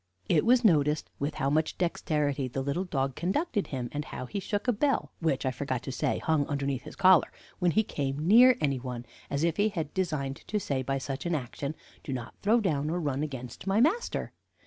"It 0.27 0.47
was 0.47 0.65
noticed 0.65 1.11
with 1.19 1.35
how 1.35 1.51
much 1.51 1.77
dexterity 1.77 2.47
the 2.47 2.63
little 2.63 2.85
dog 2.85 3.15
conducted 3.15 3.67
him, 3.67 3.87
and 3.91 4.05
how 4.05 4.25
he 4.25 4.39
shook 4.39 4.67
a 4.67 4.73
bell, 4.73 5.11
which, 5.19 5.45
I 5.45 5.51
forgot 5.51 5.83
to 5.83 5.91
say, 5.91 6.17
hung 6.17 6.47
underneath 6.47 6.81
his 6.81 6.95
collar, 6.95 7.31
when 7.59 7.69
he 7.69 7.83
came 7.83 8.27
near 8.27 8.57
any 8.59 8.79
one, 8.79 9.05
as 9.29 9.43
if 9.43 9.57
he 9.57 9.69
had 9.69 9.93
designed 9.93 10.37
to 10.47 10.59
say 10.59 10.81
by 10.81 10.97
such 10.97 11.27
an 11.27 11.35
action, 11.35 11.75
'Do 12.03 12.13
not 12.13 12.33
throw 12.41 12.59
down 12.59 12.89
or 12.89 12.99
run 12.99 13.21
against 13.21 13.67
my 13.67 13.79
master.' 13.79 14.33